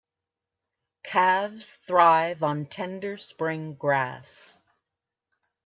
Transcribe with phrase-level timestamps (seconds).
[1.03, 4.57] Calves thrive on tender spring grass.